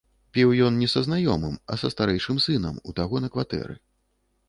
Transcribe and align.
Піў 0.37 0.53
ён 0.67 0.79
не 0.83 0.87
са 0.93 1.03
знаёмым, 1.09 1.55
а 1.73 1.79
са 1.83 1.93
старэйшым 1.97 2.43
сынам 2.49 2.83
у 2.87 2.99
таго 3.01 3.15
на 3.27 3.35
кватэры. 3.37 3.81